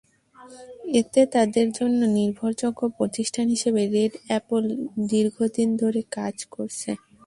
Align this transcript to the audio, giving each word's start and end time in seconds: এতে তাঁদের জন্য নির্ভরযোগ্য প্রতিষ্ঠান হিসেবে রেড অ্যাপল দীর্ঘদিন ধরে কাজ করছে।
এতে 0.99 1.21
তাঁদের 1.33 1.67
জন্য 1.77 1.99
নির্ভরযোগ্য 2.17 2.81
প্রতিষ্ঠান 2.97 3.45
হিসেবে 3.53 3.81
রেড 3.93 4.13
অ্যাপল 4.27 4.63
দীর্ঘদিন 5.11 5.69
ধরে 5.81 6.01
কাজ 6.17 6.35
করছে। 6.53 6.91